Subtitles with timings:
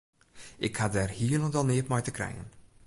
[0.67, 2.47] Ik ha dêr hielendal neat mei te krijen.